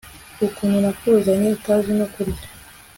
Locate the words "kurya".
2.13-2.47